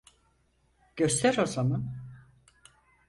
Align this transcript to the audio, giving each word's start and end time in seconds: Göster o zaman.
Göster 0.95 1.37
o 1.39 1.45
zaman. 1.45 1.95